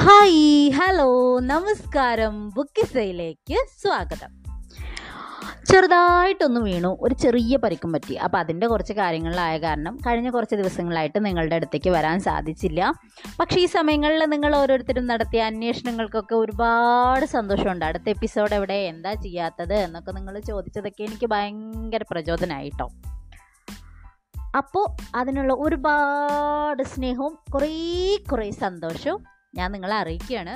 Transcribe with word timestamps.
Hi 0.00 0.70
hello 0.70 1.38
നമസ്കാരം. 1.38 2.50
ബുക്കിസയിലേക്ക് 2.50 3.54
സ്വാഗതം. 3.82 4.42
ചെറുതായിട്ടൊന്ന് 5.66 6.60
വീണു 6.60 6.98
ഒരു 7.00 7.14
ചെറിയ 7.14 7.56
പരിക്കും 7.56 7.92
പറ്റി. 7.92 8.14
അപ്പോൾ 8.14 8.38
അതിന്റെ 8.38 8.66
കുറച്ച് 8.66 8.92
കാര്യങ്ങളിലായ 8.92 9.58
കാരണം 9.58 9.98
കഴിഞ്ഞ 10.06 10.30
കുറച്ച് 10.30 10.54
ദിവസങ്ങളായിട്ട് 10.54 11.24
നിങ്ങളുടെ 11.24 11.54
അടുത്തേക്ക് 11.54 11.90
വരാൻ 11.90 12.20
സാധിച്ചില്ല. 12.20 12.94
പക്ഷേ 13.40 13.60
ഈ 13.60 13.66
സമയങ്ങളിൽ 13.66 14.24
നിങ്ങൾ 14.24 14.56
ഓരോരുത്തരും 14.56 15.06
നടത്തിയ 15.06 15.42
അന്വേഷണങ്ങൾക്കൊക്കെ 15.42 16.34
ഒരുപാട് 16.34 17.26
സന്തോഷമുണ്ട്. 17.26 17.84
അടുത്ത 17.84 18.08
എപ്പിസോഡ് 18.08 18.54
എവിടെ 18.54 18.74
എന്താ 18.74 19.14
ചെയ്യാത്തത് 19.14 19.74
എന്നൊക്കെ 19.74 20.12
നിങ്ങൾ 20.12 20.40
ചോദിച്ചതൊക്കെ 20.40 21.04
എനിക്ക് 21.04 21.26
ഭയങ്കര 21.26 22.04
പ്രചോദനമായിട്ടോ 22.10 22.88
അപ്പോൾ 24.56 25.16
അതിനുള്ള 25.16 25.54
ഒരുപാട് 25.58 26.82
സ്നേഹവും 26.82 27.38
കുറേ 27.54 28.18
കുറേ 28.32 28.50
സന്തോഷവും 28.50 29.37
ഞാൻ 29.54 29.72
നിങ്ങളെ 29.72 29.96
അറിയിക്കുകയാണ്. 29.96 30.54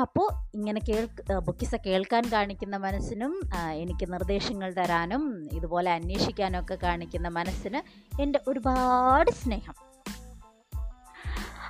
അപ്പോൾ 0.00 0.28
ഇങ്ങനെ 0.54 0.80
കേൾക്ക് 0.88 1.38
ബുക്കിസ 1.38 1.74
കേൾക്കാൻ 1.86 2.24
കാണിക്കുന്ന 2.32 2.76
മനസ്സിനും 2.76 3.40
എനിക്ക് 3.72 4.12
നിർദ്ദേശങ്ങൾ 4.12 4.72
തരാനും 4.72 5.48
ഇതുപോലെ 5.52 5.90
അന്വേഷിക്കാനൊക്കെ 5.90 6.74
കാണിക്കുന്ന 6.82 7.28
മനസ്സിന് 7.28 7.80
എന്റെ 8.22 8.40
ഒരുപാട് 8.48 9.30
സ്നേഹം. 9.30 9.74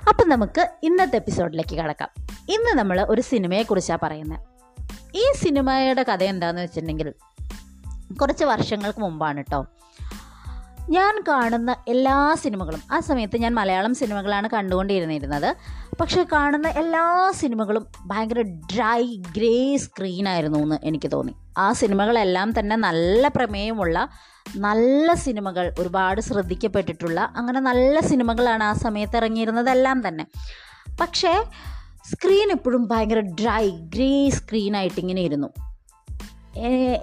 അപ്പം 0.09 0.29
നമുക്ക് 0.29 0.71
ഇന്നത്തെ 0.83 1.15
എപ്പിസോഡിലേക്ക് 1.15 1.75
കടക്കാം. 1.75 2.09
ഇന്ന് 2.49 2.71
നമ്മൾ 2.79 3.05
ഒരു 3.09 3.21
സിനിമയെക്കുറിച്ചാണ് 3.21 4.01
പറയുന്നത് 4.03 4.39
ഈ 5.15 5.25
സിനിമയുടെ 5.35 6.03
കഥ 6.03 6.23
എന്താണെന്ന് 6.23 6.61
വെച്ചിട്ടുണ്ടെങ്കിൽ 6.61 7.13
കുറച്ച് 8.21 8.43
വർഷങ്ങൾക്ക് 8.43 8.99
മുമ്പാണ് 8.99 9.37
കേട്ടോ 9.37 9.65
ഞാൻ 10.89 11.23
കാണുന്ന 11.27 11.75
എല്ലാ 11.87 12.35
സിനിമകളും 12.35 12.81
ആ 12.91 12.99
സമയത്ത് 12.99 13.37
ഞാൻ 13.37 13.53
മലയാളം 13.53 13.93
സിനിമകളാണ് 13.93 14.49
കണ്ടുകൊണ്ടിരുന്നിരുന്നത്. 14.49 15.55
പക്ഷെ 16.01 16.25
കാണുന്ന 16.31 16.67
എല്ലാ 16.67 17.31
സിനിമകളും 17.35 17.87
ഭയങ്കര 18.05 18.41
ഡ്രൈ 18.41 19.15
ഗ്രേ 19.37 19.77
സ്ക്രീൻ 19.77 20.29
ആയിരുന്നു 20.29 20.59
എന്ന് 20.59 20.75
എനിക്ക് 20.83 21.11
തോന്നി. 21.11 21.35
ആ 21.57 21.73
സിനിമകളെല്ലാം 21.73 22.59
തന്നെ 22.59 22.75
നല്ല 22.75 23.27
പ്രമേയമുള്ള 23.27 24.09
നല്ല 24.57 25.13
സിനിമകൾ 25.13 25.73
ഒരുപാട് 25.79 26.21
ശ്രദ്ധിക്കപ്പെട്ടിട്ടുള്ള 26.21 27.33
അങ്ങനെ 27.35 27.59
നല്ല 27.59 27.99
സിനിമകളാണ് 27.99 28.63
ആ 28.63 28.73
സമയത്ത് 28.73 29.17
ഇറങ്ങിയിരുന്നതെല്ലാം 29.17 30.07
തന്നെ. 30.07 30.25
പക്ഷേ 31.01 31.43
സ്ക്രീൻ 32.11 32.51
എപ്പോഴും 32.51 32.87
ഭയങ്കര 32.87 33.19
ഡ്രൈ 33.19 33.69
ഗ്രേ 33.69 34.29
സ്ക്രീനായിട്ട് 34.29 34.99
ഇങ്ങനെ 34.99 35.21
ഇരുന്നു. 35.21 35.47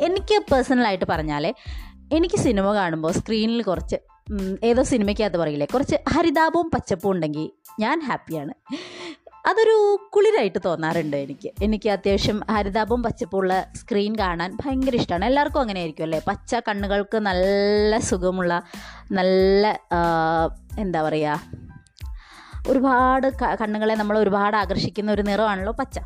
എനിക്ക് 0.00 0.38
പേഴ്സണലായിട്ട് 0.52 1.04
പറഞ്ഞാൽ 1.08 1.54
എനിക്ക് 2.16 2.38
സിനിമ 2.44 2.66
കാണുമ്പോൾ 2.78 3.12
സ്ക്രീനിൽ 3.18 3.60
കുറച്ച് 3.68 3.96
ഏതോ 4.68 4.82
സിനിമയ്ക്കകത്ത് 4.90 5.38
പറയില്ലേ 5.42 5.66
കുറച്ച് 5.72 5.96
ഹരിതാപവും 6.14 6.68
പച്ചപ്പും 6.74 7.10
ഉണ്ടെങ്കിൽ 7.12 7.46
ഞാൻ 7.82 7.96
ഹാപ്പിയാണ്. 8.08 8.52
അതൊരു 9.50 9.74
കുളിരായിട്ട് 10.14 10.60
തോന്നാറുണ്ട് 10.66 11.16
എനിക്ക്. 11.24 11.50
എനിക്ക് 11.66 11.88
അത്യാവശ്യം 11.94 12.38
ഹരിതാപവും 12.54 13.00
പച്ചപ്പുള്ള 13.06 13.52
സ്ക്രീൻ 13.80 14.12
കാണാൻ 14.22 14.50
ഭയങ്കര 14.62 14.94
ഇഷ്ടമാണ് 15.00 15.26
എല്ലാവർക്കും 15.30 15.62
അങ്ങനെ 15.64 15.80
ആയിരിക്കും 15.82 16.06
അല്ലേ? 16.06 16.20
പച്ച 16.30 16.60
കണ്ണുകൾക്ക് 16.68 17.20
നല്ല 17.28 17.98
സുഖമുള്ള 18.10 18.52
നല്ല 19.18 19.64
എന്താ 20.84 21.02
പറയുക 21.08 21.40
ഒരുപാട് 22.72 23.26
കണ്ണുകളെ 23.62 23.94
നമ്മൾ 24.00 24.16
ഒരുപാട് 24.24 24.56
ആകർഷിക്കുന്ന 24.62 25.12
ഒരു 25.16 25.24
നിറമാണല്ലോ 25.30 25.74
പച്ച. 25.82 25.98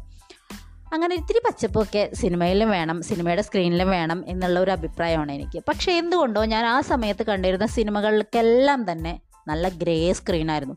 അങ്ങനെ 0.93 1.15
ഇത്തിരി 1.15 1.39
പച്ചപ്പൊക്കെ 1.47 2.11
സിനിമയിലും 2.15 2.71
വേണം 2.71 3.03
സിനിമയുടെ 3.03 3.43
സ്ക്രീനിലും 3.43 3.91
വേണം 3.91 4.25
എന്നുള്ള 4.27 4.61
ഒരു 4.61 4.71
അഭിപ്രായമാണ് 4.71 5.33
എനിക്ക്. 5.33 5.63
പക്ഷേ 5.69 5.93
എന്തുകൊണ്ടോ 5.93 6.45
ഞാൻ 6.45 6.67
ആ 6.67 6.81
സമയത്ത് 6.81 7.23
കണ്ടിരുന്ന 7.23 7.67
സിനിമകൾക്കെല്ലാം 7.67 8.93
തന്നെ 8.93 9.21
നല്ല 9.49 9.69
ഗ്രേ 9.69 10.13
സ്ക്രീനായിരുന്നു 10.13 10.75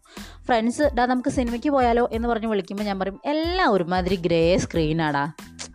ഫ്രണ്ട്സ് 0.48 0.82
ഡാ 0.82 1.06
നമുക്ക് 1.06 1.30
സിനിമയ്ക്ക് 1.30 1.70
പോയാലോ 1.70 2.10
എന്ന് 2.12 2.28
പറഞ്ഞ് 2.28 2.48
വിളിക്കുമ്പോൾ 2.48 2.84
ഞാൻ 2.84 3.00
പറയും 3.00 3.20
എല്ലാം 3.26 3.72
ഒരുമാതിരി 3.72 4.16
ഗ്രേ 4.16 4.58
സ്ക്രീനാടാ 4.58 5.32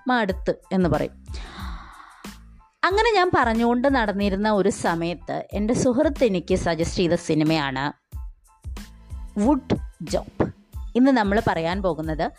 മടുത്ത് 0.06 0.54
എന്ന് 0.72 0.88
പറയും. 0.88 1.12
അങ്ങനെ 2.84 3.12
ഞാൻ 3.16 3.30
പറഞ്ഞുകൊണ്ട് 3.34 3.94
നടന്നിരുന്ന 3.94 4.50
ഒരു 4.50 4.68
സമയത്ത് 4.68 5.46
എന്റെ 5.52 5.74
സുഹൃത്ത് 5.74 6.24
എനിക്ക് 6.24 6.54
സജസ്റ്റ് 6.54 6.96
ചെയ്ത 6.96 7.14
സിനിമയാണ് 7.14 7.92
വുഡ് 9.38 9.76
ജോബ് 10.02 10.46
ഇന്ന് 10.96 11.10
നമ്മൾ 11.10 11.42
പറയാൻ 11.48 11.82
പോകുന്നത് 11.82 12.30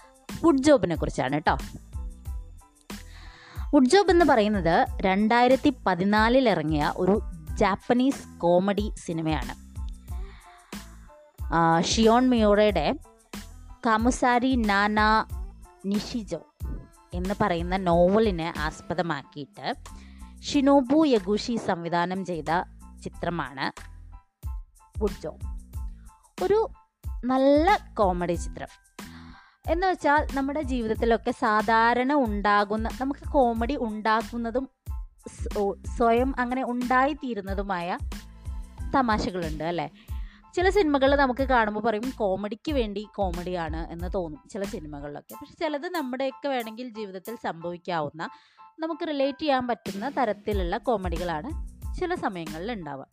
വുഡ് 0.43 0.63
ജോബിനെ 0.63 0.95
കുറിച്ചാണ് 0.95 1.33
കേട്ടോ 1.33 1.57
വുഡ് 3.73 3.85
ജോബ് 3.85 4.11
എന്ന് 4.11 4.25
പറയുന്നത് 4.25 4.85
രണ്ടായിരത്തി 5.01 5.73
പതിനാലിൽ 5.85 6.49
ഇറങ്ങിയ 6.49 6.93
ഒരു 6.97 7.21
ജാപ്പനീസ് 7.53 8.39
കോമഡി 8.39 8.91
സിനിമയാണ് 8.97 9.53
ഷിയോൺ 11.81 12.29
മിയോറയുടെ 12.29 12.95
കാമുസാരി 13.85 14.55
നാന 14.55 14.99
നിഷിജോ 15.85 16.41
എന്ന് 17.13 17.35
പറയുന്ന 17.41 17.77
നോവലിനെ 17.77 18.53
ആസ്പദമാക്കിയിട്ട് 18.57 19.73
ഷിനോബു 20.41 21.05
യഗുഷി 21.05 21.55
സംവിധാനം 21.67 22.25
ചെയ്ത 22.25 22.51
ചിത്രമാണ് 23.03 23.67
വുഡ് 24.99 25.21
ജോബ് 25.23 25.45
ഒരു 26.43 26.67
നല്ല 27.25 27.79
കോമഡി 27.99 28.33
ചിത്രം. 28.33 28.67
എന്ന് 29.69 29.87
വെച്ചാൽ 29.87 30.27
നമ്മുടെ 30.33 30.61
ജീവിതത്തിലൊക്കെ 30.61 31.31
സാധാരണ 31.31 32.13
ഉണ്ടാകുന്ന 32.13 32.89
നമുക്ക് 33.01 33.31
കോമഡി 33.31 33.77
ഉണ്ടാക്കുന്നതും 33.81 34.69
സ്വയം 35.97 36.33
അങ്ങനെ 36.39 36.65
ഉണ്ടായിത്തീരുന്നതുമായ 36.65 37.97
തമാശകളുണ്ട് 38.95 39.63
അല്ലേ? 39.63 39.89
ചില 40.53 40.69
സിനിമകൾ 40.69 41.15
നമുക്ക് 41.15 41.43
കാണുമ്പോൾ 41.43 41.81
പറയും 41.81 42.13
കോമഡിക്ക് 42.15 42.71
വേണ്ടി 42.71 43.07
കോമഡിയാണ് 43.15 43.91
എന്ന് 43.91 44.13
തോന്നും 44.13 44.49
ചില 44.49 44.63
സിനിമകളിലൊക്കെ. 44.63 45.33
പക്ഷെ 45.33 45.55
ചിലത് 45.59 45.89
നമ്മുടെയൊക്കെ 45.89 46.47
വേണമെങ്കിൽ 46.47 46.89
ജീവിതത്തിൽ 46.89 47.35
സംഭവിക്കാവുന്ന 47.35 48.29
നമുക്ക് 48.79 49.07
റിലേറ്റ് 49.07 49.41
ചെയ്യാൻ 49.41 49.67
പറ്റുന്ന 49.67 50.09
തരത്തിലുള്ള 50.09 50.77
കോമഡികളാണ് 50.77 51.71
ചില 51.99 52.15
സമയങ്ങളിൽ 52.15 52.71
ഉണ്ടാവുക. 52.71 53.07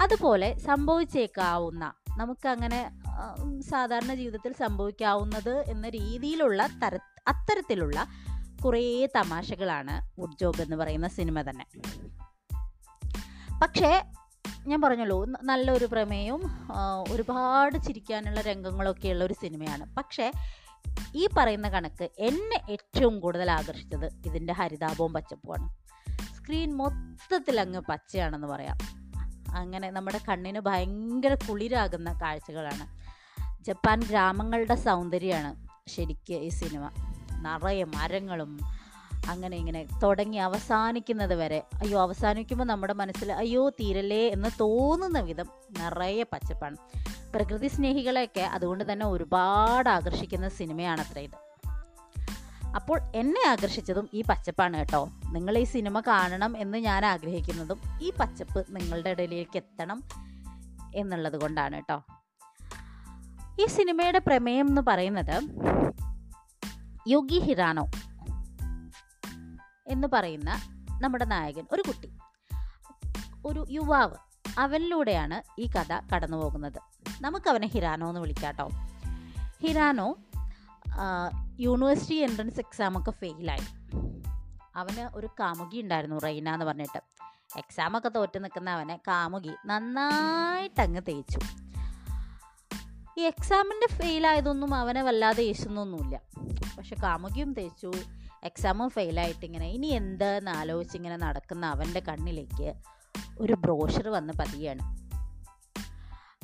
അതുപോലെ 0.00 0.58
സംഭവിച്ചേക്കാവുന്ന 0.58 1.92
നമുക്കങ്ങനെ 2.16 2.80
സാധാരണ 3.70 4.14
ജീവിതത്തിൽ 4.14 4.52
സംഭവിക്കാവുന്നത് 4.52 5.64
എന്ന 5.68 5.88
രീതിയിലുള്ള 5.88 6.66
തര 6.66 6.98
അത്തരത്തിലുള്ള 7.28 8.06
കുറേ 8.64 9.06
തമാശകളാണ് 9.16 10.20
വുഡ് 10.20 10.38
ജോബ് 10.40 10.62
എന്ന് 10.62 10.76
പറയുന്ന 10.76 11.08
സിനിമ 11.08 11.40
തന്നെ. 11.40 11.66
പക്ഷേ 13.62 14.04
ഞാൻ 14.66 14.80
പറഞ്ഞല്ലോ 14.82 15.24
നല്ലൊരു 15.24 15.84
പ്രമേയവും 15.84 16.42
ഒരുപാട് 17.10 17.78
ചിരിക്കാനുള്ള 17.78 18.40
രംഗങ്ങളൊക്കെയുള്ള 18.40 19.24
ഒരു 19.24 19.34
സിനിമയാണ്. 19.34 19.96
പക്ഷേ 19.96 20.32
ഈ 21.14 21.28
പറയുന്ന 21.36 21.68
കണക്ക് 21.68 22.08
എന്നെ 22.18 22.58
ഏറ്റവും 22.70 23.20
കൂടുതൽ 23.20 23.50
ആകർഷിച്ചത് 23.50 24.06
ഇതിന്റെ 24.26 24.52
ഹരിതാപവും 24.52 25.12
പച്ചപ്പുമാണ് 25.12 25.68
സ്ക്രീൻ 26.36 26.76
മൊത്തത്തിൽ 26.76 27.60
അങ്ങ് 27.60 27.80
പച്ചയാണെന്ന് 27.80 28.46
പറയാം. 28.46 28.78
അങ്ങനെ 29.56 29.90
നമ്മുടെ 29.90 30.20
കണ്ണിന് 30.28 30.60
ഭയങ്കര 30.60 31.34
കുളിരാകുന്ന 31.34 32.18
കാഴ്ചകളാണ്. 32.22 33.04
ജപ്പാൻ 33.64 34.00
ഗ്രാമങ്ങളുടെ 34.00 34.74
സൗന്ദര്യമാണ് 34.74 35.54
ശരിക്ക് 35.88 36.34
ഈ 36.34 36.48
സിനിമ. 36.48 36.90
നിറയെ 37.30 37.84
മരങ്ങളും 37.84 38.58
അങ്ങനെ 39.28 39.56
ഇങ്ങനെ 39.56 39.86
തുടങ്ങി 40.02 40.36
അവസാനിക്കുന്നത് 40.36 41.34
വരെ. 41.34 41.58
അയ്യോ 41.58 42.00
അവസാനിക്കുമ്പോൾ 42.00 42.64
നമ്മുടെ 42.64 42.92
മനസ്സിൽ 42.92 43.32
അയ്യോ 43.32 43.68
തീരല്ലേ 43.68 44.28
എന്ന് 44.28 44.48
തോന്നുന്ന 44.60 45.20
വിധം 45.20 45.46
നിറയെ 45.70 46.22
പച്ചപ്പാണ്. 46.22 46.76
പ്രകൃതി 47.34 47.68
സ്നേഹികളെയൊക്കെ 47.68 48.40
അതുകൊണ്ട് 48.40 48.92
തന്നെ 48.92 49.06
ഒരുപാട് 49.06 49.88
ആകർഷിക്കുന്ന 49.88 50.48
സിനിമയാണത്ര 50.48 51.18
ഇത്. 51.18 51.43
അപ്പോൾ 52.74 53.00
എന്നെ 53.14 53.48
ആകർഷിച്ചതും 53.48 54.08
ഈ 54.14 54.22
പച്ചപ്പാണ് 54.22 54.76
കേട്ടോ. 54.76 55.08
നിങ്ങൾ 55.32 55.58
ഈ 55.58 55.64
സിനിമ 55.64 56.00
കാണണം 56.00 56.58
എന്ന് 56.58 56.78
ഞാൻ 56.78 57.06
ആഗ്രഹിക്കുന്നതും 57.06 57.80
ഈ 58.02 58.10
പച്ചപ്പ് 58.10 58.66
നിങ്ങളുടെ 58.70 59.10
ഇടയിലേക്ക് 59.10 59.56
എത്തണം 59.56 60.02
എന്നുള്ളത് 60.94 61.40
കൊണ്ടാണ് 61.40 61.74
കേട്ടോ. 61.74 62.04
ഈ 63.60 63.66
സിനിമയുടെ 63.66 64.18
പ്രമേയം 64.18 64.68
എന്ന് 64.68 64.82
പറയുന്നത് 64.86 65.42
യോഗി 67.08 67.38
ഹിറാനോ 67.38 67.90
എന്ന് 69.86 70.08
പറയുന്ന 70.12 70.50
നമ്മുടെ 71.00 71.24
നായകൻ 71.24 71.66
ഒരു 71.72 71.82
കുട്ടി 71.82 72.10
ഒരു 73.46 73.66
യുവാവ് 73.70 74.14
അവനിലൂടെയാണ് 74.58 75.60
ഈ 75.60 75.66
കഥ 75.66 76.14
കടന്നു 76.14 76.36
പോകുന്നത് 76.36 76.80
നമുക്ക് 77.20 77.50
അവനെ 77.50 77.66
ഹിരാനോ 77.66 78.08
എന്ന് 78.08 78.20
വിളിക്കാം 78.20 78.48
കേട്ടോ. 78.48 78.70
ഹിരാനോ 79.62 80.16
യൂണിവേഴ്സിറ്റി 81.60 82.14
എൻട്രൻസ് 82.14 82.58
എക്സാമൊക്കെ 82.58 83.10
ഫെയിലായി 83.10 83.66
അവന് 84.76 85.16
ഒരു 85.16 85.26
കാമുകി 85.26 85.80
ഉണ്ടായിരുന്നു 85.80 86.16
റൈന 86.16 86.52
എന്ന് 86.52 86.64
പറഞ്ഞിട്ട്. 86.64 87.02
എക്സാമൊക്കെ 87.56 88.08
തോറ്റ് 88.08 88.44
നിൽക്കുന്ന 88.44 88.70
അവനെ 88.70 88.96
കാമുകി 88.96 89.52
നന്നായിട്ട് 89.66 90.80
അങ്ങ് 90.80 91.00
തേച്ചു. 91.08 91.38
ഈ 93.18 93.22
എക്സാമിന്റെ 93.22 93.94
ഫെയിലായതൊന്നും 93.94 94.74
അവനെ 94.74 95.02
വല്ലാതെ 95.02 95.42
യേശുന്നൊന്നുമില്ല 95.42 96.20
പക്ഷെ 96.78 96.96
കാമുകിയും 97.02 97.52
തേച്ചു. 97.52 97.92
എക്സാമും 98.44 98.88
ഫെയിലായിട്ട് 98.90 99.46
ഇങ്ങനെ 99.46 99.68
ഇനി 99.68 99.86
എന്താണെന്ന് 99.86 100.50
ആലോചിച്ച് 100.50 100.96
ഇങ്ങനെ 100.96 101.16
നടക്കുന്ന 101.16 101.66
അവന്റെ 101.66 102.00
കണ്ണിലേക്ക് 102.00 102.74
ഒരു 103.38 103.52
ബ്രോഷർ 103.52 104.08
വന്ന് 104.08 104.32
പതിയാണ്. 104.32 105.04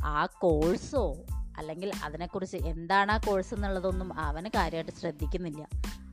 ആ 0.05 0.27
കോഴ്സോ 0.27 1.15
അല്ലെങ്കിൽ 1.61 1.93
അതിനെക്കുറിച്ച് 2.05 2.57
എന്താണ് 2.57 3.13
ആ 3.13 3.17
കോഴ്സ് 3.17 3.55
എന്നുള്ളതൊന്നും 3.55 4.21
അവന് 4.21 4.47
കാര്യമായിട്ട് 4.47 4.91
ശ്രദ്ധിക്കുന്നില്ല. 5.01 5.67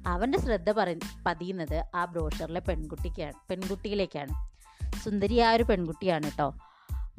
അവന്റെ 0.07 0.39
ശ്രദ്ധ 0.39 0.71
പറ 0.71 0.95
പതിയുന്നത് 1.25 1.85
ആ 1.95 2.05
ബ്രോഷറിലെ 2.05 2.59
പെൺകുട്ടിക്കാണ് 2.59 3.33
പെൺകുട്ടിയിലേക്കാണ്. 3.49 4.33
സുന്ദരിയായ 5.03 5.55
ഒരു 5.55 5.63
പെൺകുട്ടിയാണ് 5.63 6.23
കേട്ടോ 6.23 6.53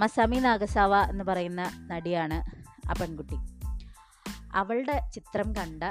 മസാമി 0.00 0.36
നാഗസാവ 0.36 0.96
എന്ന് 0.96 1.24
പറയുന്ന 1.24 1.88
നടിയാണ് 1.90 2.38
ആ 2.90 2.94
പെൺകുട്ടി. 3.00 3.36
അവളുടെ 4.54 5.10
ചിത്രം 5.14 5.56
കണ്ട 5.56 5.84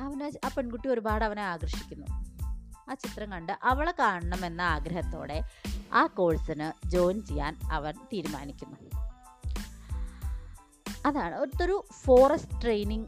അവനെ 0.00 0.30
ആ 0.44 0.50
പെൺകുട്ടി 0.56 0.88
ഒരുപാട് 0.88 1.24
അവനെ 1.24 1.42
ആകർഷിക്കുന്നു. 1.42 2.06
ആ 2.90 2.94
ചിത്രം 2.94 3.32
കണ്ട് 3.32 3.52
അവളെ 3.62 3.92
കാണണമെന്ന 3.98 4.62
ആഗ്രഹത്തോടെ 4.62 5.42
ആ 5.94 6.06
കോഴ്സിന് 6.06 6.88
ജോയിൻ 6.90 7.24
ചെയ്യാൻ 7.24 7.56
അവൻ 7.72 7.94
തീരുമാനിക്കുന്നു. 8.12 8.83
അതാണ്. 11.06 11.62
ഒരു 11.62 11.84
ഫോറസ്റ്റ് 12.04 12.62
ട്രെയിനിങ് 12.62 13.06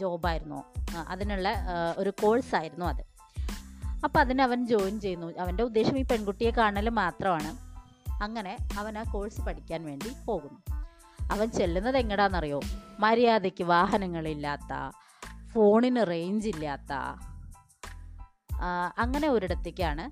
ജോബായിരുന്നു 0.00 0.64
അതിനുള്ള 1.08 1.48
ഒരു 1.96 2.10
കോഴ്സായിരുന്നു 2.22 2.86
അത്. 2.86 3.02
അപ്പോൾ 4.04 4.20
അതിന് 4.20 4.42
അവൻ 4.42 4.66
ജോയിൻ 4.66 5.00
ചെയ്യുന്നു. 5.00 5.38
അവന്റെ 5.38 5.62
ഉദ്ദേശം 5.62 5.98
ഈ 5.98 6.02
പെൺകുട്ടിയെ 6.02 6.50
കാണൽ 6.50 6.88
മാത്രമാണ്. 6.88 7.50
അങ്ങനെ 8.22 8.56
അവൻ 8.78 8.98
ആ 8.98 9.02
കോഴ്സ് 9.02 9.40
പഠിക്കാൻ 9.40 9.84
വേണ്ടി 9.84 10.10
പോകുന്നു. 10.24 10.60
അവൻ 11.32 11.50
ചെല്ലുന്നത് 11.50 11.96
എങ്ങടാന്നറിയോ? 11.96 12.60
മര്യാദയ്ക്ക് 12.98 13.64
വാഹനങ്ങളില്ലാത്ത 13.64 14.72
ഫോണിന് 15.52 16.06
റേഞ്ച് 16.10 16.48
ഇല്ലാത്ത 16.48 16.92
അങ്ങനെ 18.98 19.28
ഒരിടത്തേക്കാണ് 19.28 20.04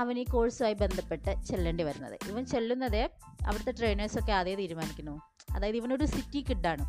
അവൻ 0.00 0.18
ഈ 0.18 0.24
കോഴ്സുമായി 0.24 0.74
ബന്ധപ്പെട്ട് 0.74 1.44
ചെല്ലേണ്ടി 1.46 1.84
വരുന്നത്. 1.84 2.18
ഇവൻ 2.28 2.46
ചെല്ലുന്നത് 2.46 3.10
അവിടുത്തെ 3.46 3.72
ട്രെയിനേഴ്സൊക്കെ 3.72 4.32
ആദ്യം 4.32 4.58
തീരുമാനിക്കുന്നു. 4.58 5.29
അതായത് 5.54 5.76
ഇവനൊരു 5.76 6.06
സിറ്റി 6.06 6.40
കിഡാണ് 6.40 6.84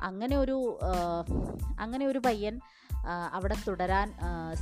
അങ്ങനെ 0.00 0.36
ഒരു 0.36 0.78
അങ്ങനെ 1.80 2.06
ഒരു 2.06 2.18
പയ്യൻ 2.18 2.60
അവിടെ 3.32 3.56
തുടരാൻ 3.68 4.08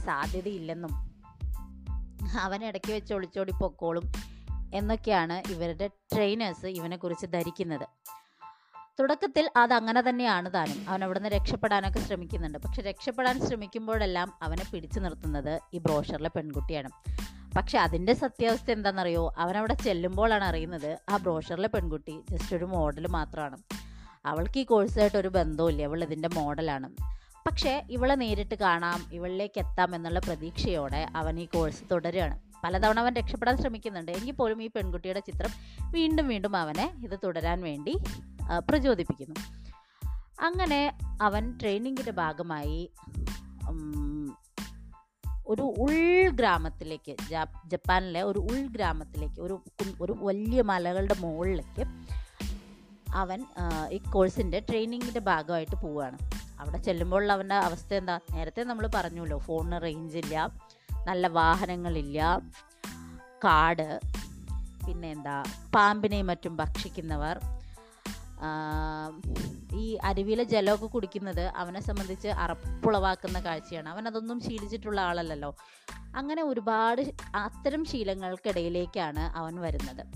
സാധ്യതയില്ലെന്നും 0.06 0.94
അവൻ 2.40 2.64
ഇടയ്ക്ക് 2.64 2.93
വെച്ച് 2.93 3.14
ഒളിച്ചോടി 3.14 3.52
പൊക്കോളും 3.60 4.06
എന്നൊക്കെയാണ് 4.75 5.37
ഇവരുടെ 5.52 5.87
ട്രെയിനേഴ്സ് 6.14 6.66
ഇവനെക്കുറിച്ച് 6.66 7.26
ധരിക്കുന്നത്. 7.26 7.87
തുടക്കത്തിൽ 9.00 9.50
അത് 9.56 9.72
അങ്ങനെ 9.75 10.00
തന്നെയാണ് 10.08 10.49
താനും. 10.54 10.78
അവൻ 10.88 11.04
അവിടെ 11.04 11.19
നിന്ന് 11.19 11.31
രക്ഷപ്പെടാനൊക്കെ 11.37 11.99
ശ്രമിക്കുന്നുണ്ട്. 11.99 12.58
പക്ഷെ 12.58 12.82
രക്ഷപ്പെടാൻ 12.82 13.46
ശ്രമിക്കുമ്പോഴെല്ലാം 13.46 14.32
അവനെ 14.43 14.64
പിടിച്ചു 14.72 15.00
നിർത്തുന്നത് 15.00 15.61
ഈ 15.75 15.78
ബ്രോഷറിലെ 15.78 16.31
പെൺകുട്ടിയാണ്. 16.37 16.90
പക്ഷെ 17.56 17.79
അതിന്റെ 17.79 18.15
സത്യാവസ്ഥ 18.15 18.71
എന്താണെന്നറിയോ? 18.71 19.35
അവനവിടെ 19.39 19.75
ചെല്ലുമ്പോഴാണ് 19.75 20.45
അറിയുന്നത് 20.45 20.99
ആ 21.09 21.17
ബ്രോഷറിലെ 21.17 21.69
പെൺകുട്ടി 21.69 22.21
ജസ്റ്റ് 22.31 22.56
ഒരു 22.56 22.65
മോഡൽ 22.65 23.06
മാത്രമാണ് 23.06 23.56
അവൾക്ക് 24.27 24.59
ഈ 24.61 24.65
കോഴ്സായിട്ട് 24.65 25.17
ഒരു 25.17 25.29
ബന്ധവുമില്ല. 25.29 25.83
അവൾ 25.83 26.05
ഇതിന്റെ 26.05 26.29
മോഡലാണ് 26.29 26.91
പക്ഷേ 27.47 27.83
ഇവളെ 27.91 28.15
നേരിട്ട് 28.15 28.55
കാണാം 28.55 29.06
ഇവളിലേക്ക് 29.12 29.59
എത്താം 29.59 29.95
എന്നുള്ള 29.95 30.19
പ്രതീക്ഷയോടെ 30.19 31.06
അവൻ 31.17 31.41
ഈ 31.41 31.45
കോഴ്സ് 31.45 31.83
തുടരുകയാണ്. 31.91 32.41
പലതവണ 32.65 33.00
അവൻ 33.00 33.15
രക്ഷപ്പെടാൻ 33.15 33.56
ശ്രമിക്കുന്നുണ്ട്. 33.56 34.12
എങ്കിൽ 34.12 34.33
പോലും 34.33 34.62
ഈ 34.62 34.67
പെൺകുട്ടിയുടെ 34.67 35.21
ചിത്രം 35.21 35.50
വീണ്ടും 35.91 36.29
വീണ്ടും 36.29 36.56
അവനെ 36.56 36.93
ഇത് 37.05 37.19
തുടരാൻ 37.25 37.61
വേണ്ടി 37.61 37.99
പ്രചോദിപ്പിക്കുന്നു. 38.69 39.37
അങ്ങനെ 40.41 40.99
അവൻ 41.23 41.59
ട്രെയിനിങ്ങിന്റെ 41.59 42.12
ഭാഗമായി 42.12 42.91
ഒരു 45.49 45.65
ഉൾ 45.85 45.95
ഗ്രാമത്തിലേക്ക് 46.39 47.12
ജപ്പാനിലെ 47.73 48.23
ഒരു 48.23 48.41
ഉൾ 48.50 48.61
ഗ്രാമത്തിലേക്ക് 48.67 49.41
ഒരു 49.41 49.55
ഒരു 50.00 50.15
വലിയ 50.21 50.62
മലകളുടെ 50.62 51.17
മുകളിലേക്ക് 51.21 51.85
അവൻ 53.15 53.41
ഈ 53.91 53.99
കോഴ്സിന്റെ 54.15 54.59
ട്രെയിനിങ്ങിന്റെ 54.69 55.23
ഭാഗമായിട്ട് 55.31 55.77
പോവുകയാണ്. 55.77 56.19
അവിടെ 56.61 56.79
ചെല്ലുമ്പോൾ 56.79 57.33
അവന്റെ 57.33 57.55
അവസ്ഥ 57.69 57.91
എന്താ? 57.95 58.17
നേരത്തെ 58.35 58.62
നമ്മൾ 58.62 58.87
പറഞ്ഞല്ലോ 58.97 59.39
ഫോണിന് 59.39 59.79
റേഞ്ച് 59.83 60.19
ഇല്ല 60.19 60.37
നല്ല 61.06 61.27
വാഹനങ്ങളില്ല 61.39 62.19
കാട് 63.45 63.89
പിന്നെ 64.87 65.09
എന്താ? 65.11 65.37
പാമ്പിനെയും 65.75 66.27
മറ്റും 66.27 66.56
ഭക്ഷിക്കുന്നവർ 66.56 67.37
ഈ 69.78 69.98
അരുവിയിലെ 70.04 70.44
ജലമൊക്കെ 70.44 70.86
കുടിക്കുന്നത് 70.86 71.40
അവനെ 71.40 71.80
സംബന്ധിച്ച് 71.80 72.28
അറപ്പുളവാക്കുന്ന 72.28 73.40
കാഴ്ചയാണ്. 73.40 73.88
അവൻ 73.88 74.08
അതൊന്നും 74.08 74.40
ശീലിച്ചിട്ടുള്ള 74.40 75.00
ആളല്ലല്ലോ. 75.00 75.56
അങ്ങനെ 76.16 76.42
ഒരുപാട് 76.42 77.14
അത്തരം 77.34 77.84
ശീലങ്ങൾക്കിടയിലേക്കാണ് 77.84 79.20
അവൻ 79.20 79.60
വരുന്നത്. 79.60 80.06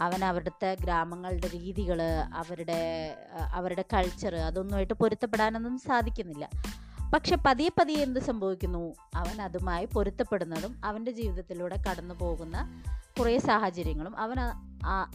അവൻ 0.00 0.24
അവിടുത്തെ 0.24 0.76
ഗ്രാമങ്ങളുടെ 0.80 1.46
രീതികൾ 1.46 2.02
അവരുടെ 2.34 3.14
അവരുടെ 3.54 3.84
കൾച്ചർ 3.92 4.36
അതൊന്നുമായിട്ട് 4.36 4.94
പൊരുത്തപ്പെടാനൊന്നും 4.94 5.78
സാധിക്കുന്നില്ല. 5.78 6.50
പക്ഷെ 7.14 7.36
പതിയെ 7.36 7.68
പതിയെ 7.68 8.02
എന്ത് 8.02 8.20
സംഭവിക്കുന്നു? 8.20 8.94
അവൻ 9.14 9.42
അതുമായി 9.42 9.88
പൊരുത്തപ്പെടുന്നതും 9.94 10.80
അവന്റെ 10.84 11.10
ജീവിതത്തിലൂടെ 11.10 11.82
കടന്നു 11.90 12.14
പോകുന്ന 12.14 12.82
കുറേ 13.18 13.38
സാഹചര്യങ്ങളും 13.38 14.18
അവൻ 14.18 14.40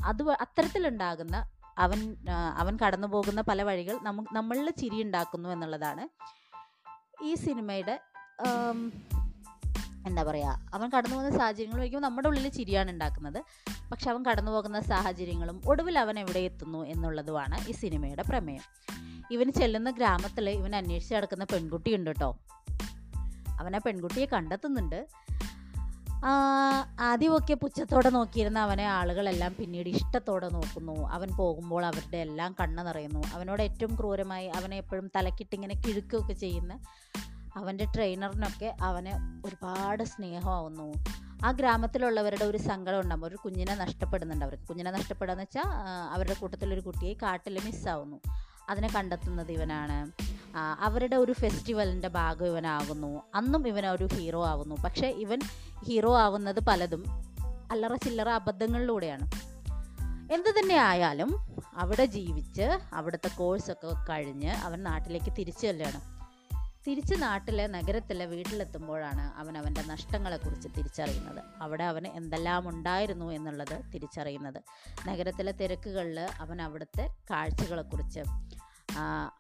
അത് 0.05 0.29
അത്തരത്തിലുണ്ടാകുന്ന 0.41 1.49
അവൻ 1.77 2.17
അവൻ 2.55 2.77
കടന്നു 2.85 3.07
പോകുന്ന 3.07 3.41
പല 3.41 3.63
വഴികൾ 3.63 3.99
നമുക്ക് 4.01 4.35
നമ്മളിൽ 4.35 4.71
ചിരി 4.71 5.01
ഉണ്ടാക്കുന്നു 5.01 5.49
എന്നുള്ളതാണ് 5.49 6.05
ഈ 7.23 7.35
സിനിമയുടെ 7.35 7.99
എന്താ 10.07 10.23
പറയുക 10.23 10.71
അവൻ 10.73 10.89
കടന്നു 10.89 11.15
പോകുന്ന 11.15 11.37
സാഹചര്യങ്ങൾ 11.37 11.79
വയ്ക്കുമ്പോൾ 11.79 12.07
നമ്മുടെ 12.07 12.27
ഉള്ളിൽ 12.27 12.49
ചിരിയാണ് 12.49 12.91
ഉണ്ടാക്കുന്നത്. 12.91 13.43
പക്ഷെ 13.91 14.09
അവൻ 14.09 14.25
കടന്നു 14.25 14.51
പോകുന്ന 14.51 14.79
സാഹചര്യങ്ങളും 14.79 15.61
ഒടുവിൽ 15.65 15.99
അവൻ 15.99 16.19
എവിടെ 16.19 16.39
എത്തുന്നു 16.39 16.85
എന്നുള്ളതുമാണ് 16.85 17.67
ഈ 17.67 17.71
സിനിമയുടെ 17.71 18.23
പ്രമേയം. 18.29 18.61
ഇവൻ 19.31 19.51
ചെല്ലുന്ന 19.51 19.89
ഗ്രാമത്തിൽ 19.89 20.49
ഇവൻ 20.49 20.75
അന്വേഷിച്ച് 20.75 21.15
നടക്കുന്ന 21.15 21.43
പെൺകുട്ടിയുണ്ട് 21.43 22.09
കേട്ടോ. 22.09 22.39
അവൻ 23.59 23.75
ആ 23.75 23.79
പെൺകുട്ടിയെ 23.85 24.25
കണ്ടെത്തുന്നുണ്ട്. 24.25 25.07
ആദ്യമൊക്കെ 26.99 27.53
പുച്ഛത്തോടെ 27.53 28.09
നോക്കിയിരുന്ന 28.09 28.59
അവനെ 28.59 28.85
ആളുകളെല്ലാം 28.85 29.55
പിന്നീട് 29.59 29.89
ഇഷ്ടത്തോടെ 29.89 30.49
നോക്കുന്നു. 30.49 31.07
അവൻ 31.09 31.29
പോകുമ്പോൾ 31.37 31.85
അവരുടെ 31.85 32.17
എല്ലാം 32.17 32.55
കണ്ണ് 32.59 32.87
നിറയുന്നു. 32.87 33.23
അവനോട് 33.33 33.61
ഏറ്റവും 33.61 33.95
ക്രൂരമായി 33.95 34.47
അവനെ 34.47 34.77
എപ്പോഴും 34.77 35.11
തലക്കിട്ടിങ്ങനെ 35.15 35.73
കിഴുക്കുകയൊക്കെ 35.73 36.33
ചെയ്യുന്ന 36.33 36.79
അവന്റെ 37.57 37.85
ട്രെയിനറിനൊക്കെ 37.85 38.75
അവന് 38.81 39.43
ഒരുപാട് 39.47 40.03
സ്നേഹമാവുന്നു. 40.03 40.93
ആ 41.45 41.51
ഗ്രാമത്തിലുള്ളവരുടെ 41.51 42.45
ഒരു 42.45 42.57
സങ്കടം 42.57 42.99
ഉണ്ടാകും 43.01 43.25
ഒരു 43.27 43.35
കുഞ്ഞിനെ 43.35 43.75
നഷ്ടപ്പെടുന്നുണ്ട് 43.75 44.45
അവർക്ക്. 44.45 44.63
കുഞ്ഞിനെ 44.63 44.91
നഷ്ടപ്പെടുക 44.91 45.33
എന്ന് 45.33 45.43
വെച്ചാൽ 45.43 45.67
അവരുടെ 46.13 46.33
കൂട്ടത്തിലൊരു 46.33 46.81
കുട്ടിയെ 46.81 47.13
കാട്ടിൽ 47.13 47.59
മിസ്സാവുന്നു 47.65 48.19
അതിനെ 48.69 48.87
കണ്ടെത്തുന്നത് 48.95 49.51
ഇവനാണ്. 49.51 50.11
അവരുടെ 50.57 51.15
ഒരു 51.15 51.31
ഫെസ്റ്റിവലിന്റെ 51.31 52.07
ഭാഗം 52.07 52.45
ഇവനാകുന്നു. 52.45 53.23
അന്നും 53.35 53.67
ഇവൻ 53.67 53.85
ഒരു 53.85 54.07
ഹീറോ 54.13 54.45
ആകുന്നു 54.45 54.75
പക്ഷേ 54.75 55.07
ഇവൻ 55.07 55.39
ഹീറോ 55.85 56.17
ആവുന്നത് 56.17 56.63
പലതും 56.63 57.03
അല്ലറ 57.71 57.95
ചില്ലറ 57.95 58.29
അബദ്ധങ്ങളിലൂടെയാണ്. 58.29 59.25
എന്തു 60.33 60.59
തന്നെ 60.59 60.75
ആയാലും 60.75 61.55
അവിടെ 61.77 62.05
ജീവിച്ച് 62.05 62.79
അവിടുത്തെ 62.93 63.29
കോഴ്സൊക്കെ 63.37 64.05
കഴിഞ്ഞ് 64.09 64.51
അവൻ 64.51 64.83
നാട്ടിലേക്ക് 64.83 65.35
തിരിച്ചു 65.35 65.61
ചെല്ലുകയാണ്. 65.61 66.15
തിരിച്ച് 66.87 67.15
നാട്ടിലെ 67.21 67.67
നഗരത്തിലെ 67.67 68.25
വീട്ടിലെത്തുമ്പോഴാണ് 68.25 69.39
അവൻ 69.39 69.57
അവന്റെ 69.57 69.81
നഷ്ടങ്ങളെക്കുറിച്ച് 69.81 70.67
തിരിച്ചറിയുന്നത്. 70.77 71.43
അവിടെ 71.61 71.83
അവന് 71.83 72.07
എന്തെല്ലാം 72.07 72.69
ഉണ്ടായിരുന്നു 72.69 73.31
എന്നുള്ളത് 73.31 73.93
തിരിച്ചറിയുന്നത്. 73.93 74.61
നഗരത്തിലെ 75.07 75.51
തിരക്കുകളിൽ 75.51 76.19
അവൻ 76.19 76.61
അവിടുത്തെ 76.61 77.15
കാഴ്ചകളെക്കുറിച്ച് 77.31 78.19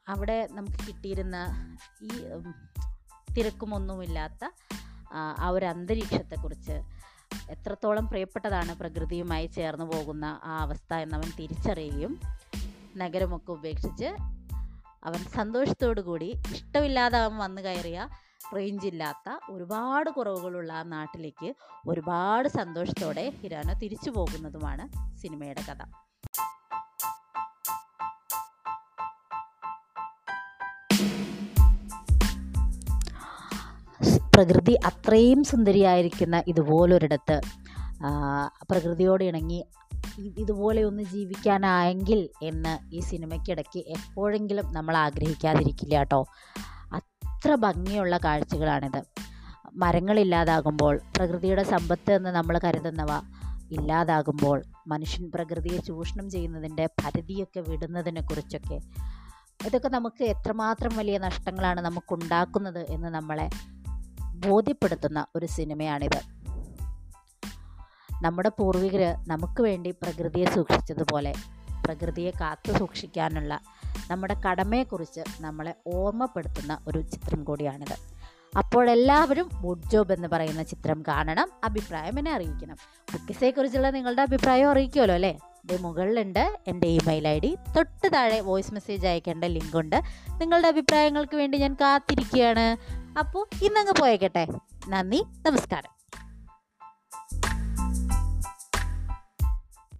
അവിടെ 0.07 0.47
നമുക്ക് 0.51 0.87
കിട്ടിയിരുന്ന 0.87 1.37
ഈ 2.01 2.11
തിരക്കുമൊന്നുമില്ലാത്ത 3.35 4.43
ആ, 5.11 5.21
ഒരു 5.49 5.65
അന്തരീക്ഷത്തെക്കുറിച്ച് 5.65 6.75
എത്രത്തോളം 7.49 8.05
പ്രിയപ്പെട്ടതാണ് 8.07 8.75
പ്രകൃതിയുമായി 8.75 9.47
ചേർന്ന് 9.47 9.85
പോകുന്ന 9.85 10.25
ആ 10.43 10.59
അവസ്ഥ 10.61 10.93
എന്നവൻ 11.03 11.29
തിരിച്ചറിയുകയും 11.37 12.13
നഗരമൊക്കെ 12.97 13.51
ഉപേക്ഷിച്ച് 13.51 14.09
അവൻ 15.03 15.21
സന്തോഷത്തോടു 15.35 16.01
കൂടി 16.01 16.29
ഇഷ്ടമില്ലാതെ 16.51 17.17
അവൻ 17.19 17.37
വന്നു 17.37 17.61
കയറിയ 17.61 17.99
റേഞ്ച് 18.55 18.87
ഇല്ലാത്ത 18.87 19.27
ഒരുപാട് 19.49 20.09
കുറവുകളുള്ള 20.09 20.73
ആ 20.73 20.83
നാട്ടിലേക്ക് 20.91 21.49
ഒരുപാട് 21.87 22.47
സന്തോഷത്തോടെ 22.57 23.25
ഹിരാന 23.39 23.73
തിരിച്ചു 23.73 24.09
പോകുന്നതുമാണ് 24.09 24.85
സിനിമയുടെ 25.17 25.61
കഥ. 25.61 25.81
പ്രകൃതി 34.35 34.79
അത്രയും 34.85 35.43
സുന്ദരിയായിരിക്കുന്ന 35.43 36.43
ഇതുപോലൊരിടത്ത്. 36.47 37.41
പ്രകൃതിയോട് 38.71 39.23
ഇണങ്ങി 39.23 39.65
ഇതുപോലെ 40.19 40.83
ഒന്ന് 40.83 41.03
ജീവിക്കാനായെങ്കിൽ 41.03 42.29
എന്ന് 42.43 42.95
ഈ 42.95 42.99
സിനിമയ്ക്കിടയ്ക്ക് 42.99 43.79
എപ്പോഴെങ്കിലും 43.87 44.73
നമ്മൾ 44.73 44.97
ആഗ്രഹിക്കാതിരിക്കില്ല 44.97 45.97
കേട്ടോ. 45.97 46.25
അത്ര 46.93 47.55
ഭംഗിയുള്ള 47.55 48.17
കാഴ്ചകളാണിത്. 48.17 49.03
മരങ്ങളില്ലാതാകുമ്പോൾ 49.73 50.99
പ്രകൃതിയുടെ 51.17 51.63
സമ്പത്ത് 51.63 52.11
എന്ന് 52.11 52.29
നമ്മൾ 52.29 52.59
കരുതുന്നവ 52.63 53.07
ഇല്ലാതാകുമ്പോൾ 53.71 54.63
മനുഷ്യൻ 54.87 55.31
പ്രകൃതിയെ 55.35 55.77
ചൂഷണം 55.77 56.29
ചെയ്യുന്നതിന്റെ 56.29 56.85
പരിധിയൊക്കെ 56.85 57.59
വിടുന്നതിനെ 57.59 58.21
കുറിച്ചൊക്കെ 58.21 58.79
ഇതൊക്കെ 59.65 59.89
നമുക്ക് 59.89 60.23
എത്രമാത്രം 60.23 60.97
വലിയ 60.97 61.17
നഷ്ടങ്ങളാണ് 61.17 61.81
നമുക്കുണ്ടാക്കുന്നത് 61.81 62.85
എന്ന് 62.89 63.07
നമ്മളെ 63.07 63.49
ബോധ്യപ്പെടുത്തുന്ന 64.35 65.25
ഒരു 65.35 65.45
സിനിമയാണിത്. 65.45 66.21
നമ്മുടെ 68.21 68.49
പൂർവികർ 68.49 69.15
നമുക്ക് 69.27 69.61
വേണ്ടി 69.61 69.91
പ്രകൃതിയെ 69.91 70.45
സൂക്ഷിച്ചതുപോലെ 70.45 71.33
പ്രകൃതിയെ 71.85 72.31
കാത്തു 72.31 72.71
സൂക്ഷിക്കാനുള്ള 72.77 73.59
നമ്മുടെ 74.11 74.33
കടമയെക്കുറിച്ച് 74.33 75.21
നമ്മളെ 75.39 75.75
ഓർമ്മപ്പെടുത്തുന്ന 75.87 76.79
ഒരു 76.87 77.01
ചിത്രം 77.01 77.43
കൂടിയാണിത്. 77.43 78.15
അപ്പോഴെല്ലാവരും 78.57 79.49
വുഡ് 79.53 79.89
ജോബ് 79.91 80.13
എന്ന് 80.13 80.27
പറയുന്ന 80.27 80.63
ചിത്രം 80.63 81.03
കാണണം 81.07 81.51
അഭിപ്രായം 81.63 82.19
എന്നെ 82.19 82.31
അറിയിക്കണം. 82.31 82.75
കുക്കീസെക്കുറിച്ചുള്ള 83.13 83.89
നിങ്ങളുടെ 83.89 84.21
അഭിപ്രായം 84.21 84.69
അറിയിക്കുമല്ലോ 84.69 85.15
അല്ലേ? 85.15 85.39
ഇത് 85.63 85.81
മുകളിലുണ്ട് 85.81 86.57
എന്റെ 86.67 86.87
ഇമെയിൽ 86.87 87.27
ഐ 87.27 87.39
ഡി. 87.39 87.57
തൊട്ട് 87.77 88.13
താഴെ 88.13 88.39
വോയിസ് 88.39 88.73
മെസ്സേജ് 88.73 89.07
അയക്കേണ്ട 89.07 89.43
ലിങ്ക് 89.43 89.77
ഉണ്ട്. 89.77 90.01
നിങ്ങളുടെ 90.37 90.67
അഭിപ്രായങ്ങൾക്ക് 90.67 91.37
വേണ്ടി 91.37 91.57
ഞാൻ 91.57 91.73
കാത്തിരിക്കുകയാണ്. 91.73 93.04
അപ്പോൾ 93.19 93.43
ഇന്നങ്ങ് 93.61 93.93
പോയേക്കട്ടെ. 93.99 94.47
നന്ദി 94.87 95.23
നമസ്കാരം. 95.45 95.94